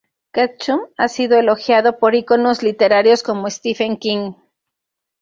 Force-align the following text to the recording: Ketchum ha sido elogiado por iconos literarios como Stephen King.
Ketchum 0.31 0.79
ha 0.97 1.07
sido 1.07 1.37
elogiado 1.37 1.99
por 1.99 2.15
iconos 2.15 2.63
literarios 2.63 3.21
como 3.21 3.47
Stephen 3.51 3.97
King. 3.97 4.33